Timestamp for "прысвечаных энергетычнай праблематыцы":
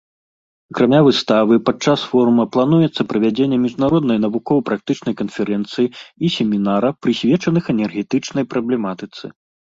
7.07-9.25